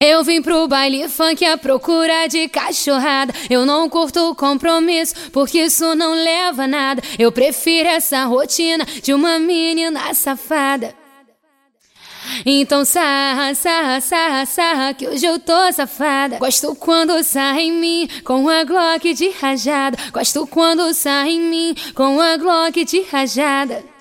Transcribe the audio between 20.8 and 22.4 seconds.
sarra em mim com a